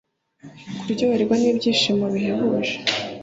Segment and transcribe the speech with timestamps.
[0.79, 2.75] kuryoherwa n'ibyishimo bihebuje